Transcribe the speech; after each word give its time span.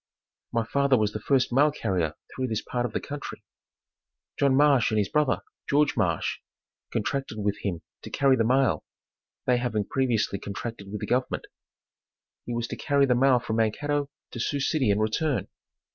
My 0.51 0.65
father 0.65 0.97
was 0.97 1.11
the 1.13 1.19
first 1.19 1.53
mail 1.53 1.69
carrier 1.71 2.15
through 2.35 2.47
this 2.47 2.63
part 2.63 2.87
of 2.87 2.91
the 2.93 2.99
country. 2.99 3.43
John 4.39 4.55
Marsh 4.55 4.89
and 4.89 4.97
his 4.97 5.09
brother, 5.09 5.41
George 5.69 5.95
Marsh 5.95 6.39
contracted 6.91 7.37
with 7.37 7.59
him 7.61 7.83
to 8.01 8.09
carry 8.09 8.35
the 8.35 8.43
mail, 8.43 8.83
they 9.45 9.57
having 9.57 9.85
previously 9.85 10.39
contracted 10.39 10.91
with 10.91 11.01
the 11.01 11.05
government. 11.05 11.45
He 12.47 12.53
was 12.55 12.65
to 12.69 12.75
carry 12.75 13.05
the 13.05 13.13
mail 13.13 13.37
from 13.37 13.57
Mankato 13.57 14.09
to 14.31 14.39
Sioux 14.39 14.59
City 14.59 14.89
and 14.89 14.99
return. 14.99 15.49